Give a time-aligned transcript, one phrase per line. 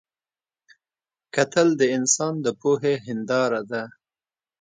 [1.35, 3.83] کتل د انسان د پوهې هنداره ده